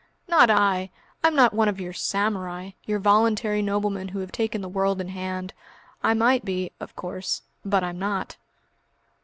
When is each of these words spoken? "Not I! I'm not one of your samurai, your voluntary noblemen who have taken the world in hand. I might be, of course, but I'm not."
"Not 0.27 0.49
I! 0.49 0.89
I'm 1.23 1.35
not 1.35 1.53
one 1.53 1.67
of 1.69 1.79
your 1.79 1.93
samurai, 1.93 2.71
your 2.87 2.97
voluntary 2.97 3.61
noblemen 3.61 4.07
who 4.07 4.19
have 4.21 4.31
taken 4.31 4.61
the 4.61 4.67
world 4.67 4.99
in 4.99 5.09
hand. 5.09 5.53
I 6.01 6.15
might 6.15 6.43
be, 6.43 6.71
of 6.79 6.95
course, 6.95 7.43
but 7.63 7.83
I'm 7.83 7.99
not." 7.99 8.37